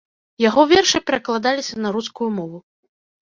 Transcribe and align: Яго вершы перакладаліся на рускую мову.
Яго 0.43 0.63
вершы 0.71 1.01
перакладаліся 1.09 1.75
на 1.83 1.91
рускую 1.97 2.29
мову. 2.41 2.57